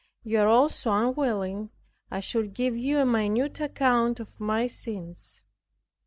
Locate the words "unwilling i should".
0.91-2.55